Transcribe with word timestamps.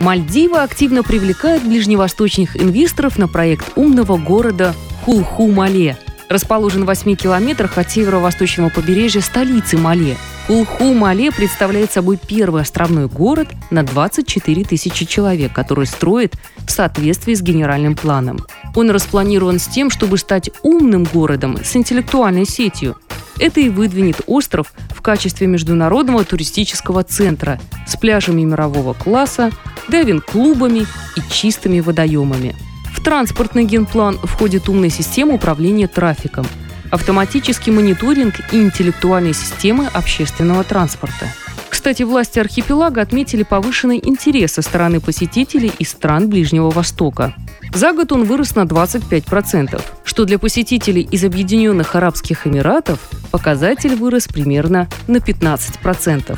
Мальдивы 0.00 0.58
активно 0.58 1.02
привлекают 1.02 1.64
ближневосточных 1.64 2.56
инвесторов 2.56 3.18
на 3.18 3.28
проект 3.28 3.72
умного 3.76 4.16
города 4.16 4.74
Хулху-Мале. 5.04 5.96
Расположен 6.28 6.82
в 6.82 6.86
8 6.86 7.14
километрах 7.14 7.78
от 7.78 7.90
северо-восточного 7.90 8.68
побережья 8.68 9.20
столицы 9.20 9.78
Мале. 9.78 10.16
Хулху-Мале 10.48 11.34
представляет 11.34 11.92
собой 11.92 12.18
первый 12.18 12.62
островной 12.62 13.08
город 13.08 13.48
на 13.70 13.82
24 13.82 14.64
тысячи 14.64 15.06
человек, 15.06 15.52
который 15.52 15.86
строит 15.86 16.34
в 16.58 16.70
соответствии 16.70 17.34
с 17.34 17.42
генеральным 17.42 17.96
планом. 17.96 18.38
Он 18.74 18.90
распланирован 18.90 19.58
с 19.58 19.66
тем, 19.66 19.90
чтобы 19.90 20.18
стать 20.18 20.50
умным 20.62 21.04
городом 21.04 21.58
с 21.64 21.74
интеллектуальной 21.74 22.44
сетью. 22.44 22.96
Это 23.38 23.60
и 23.60 23.68
выдвинет 23.68 24.20
остров 24.26 24.72
в 24.90 25.02
качестве 25.02 25.46
международного 25.46 26.24
туристического 26.24 27.02
центра 27.02 27.60
с 27.86 27.96
пляжами 27.96 28.42
мирового 28.42 28.94
класса, 28.94 29.50
дайвинг-клубами 29.88 30.86
и 31.16 31.32
чистыми 31.32 31.80
водоемами. 31.80 32.54
В 32.92 33.02
транспортный 33.02 33.64
генплан 33.64 34.18
входит 34.18 34.68
умная 34.68 34.90
система 34.90 35.34
управления 35.34 35.88
трафиком, 35.88 36.46
автоматический 36.90 37.70
мониторинг 37.70 38.34
и 38.52 38.56
интеллектуальные 38.56 39.34
системы 39.34 39.86
общественного 39.92 40.64
транспорта. 40.64 41.26
Кстати, 41.68 42.02
власти 42.02 42.38
архипелага 42.40 43.00
отметили 43.00 43.44
повышенный 43.44 44.00
интерес 44.02 44.54
со 44.54 44.62
стороны 44.62 45.00
посетителей 45.00 45.70
из 45.78 45.90
стран 45.90 46.28
Ближнего 46.28 46.70
Востока. 46.70 47.34
За 47.72 47.92
год 47.92 48.10
он 48.10 48.24
вырос 48.24 48.56
на 48.56 48.62
25%, 48.62 49.80
что 50.04 50.24
для 50.24 50.38
посетителей 50.38 51.02
из 51.02 51.22
Объединенных 51.22 51.94
Арабских 51.94 52.46
Эмиратов 52.46 52.98
показатель 53.30 53.94
вырос 53.94 54.26
примерно 54.26 54.88
на 55.06 55.18
15%. 55.18 56.36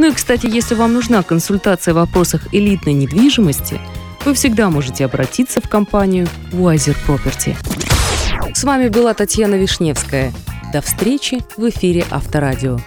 Ну 0.00 0.06
и, 0.06 0.12
кстати, 0.14 0.46
если 0.46 0.74
вам 0.74 0.94
нужна 0.94 1.22
консультация 1.22 1.92
в 1.92 1.98
вопросах 1.98 2.54
элитной 2.54 2.94
недвижимости, 2.94 3.78
вы 4.24 4.32
всегда 4.32 4.70
можете 4.70 5.04
обратиться 5.04 5.60
в 5.60 5.68
компанию 5.68 6.26
Wiser 6.52 6.96
Property. 7.06 7.54
С 8.54 8.64
вами 8.64 8.88
была 8.88 9.12
Татьяна 9.12 9.56
Вишневская. 9.56 10.32
До 10.72 10.80
встречи 10.80 11.40
в 11.58 11.68
эфире 11.68 12.06
Авторадио. 12.10 12.78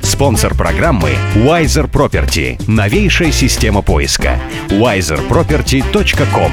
Спонсор 0.00 0.54
программы 0.54 1.10
Wiser 1.34 1.90
Property. 1.90 2.58
Новейшая 2.66 3.30
система 3.30 3.82
поиска. 3.82 4.40
wiserproperty.com 4.70 6.52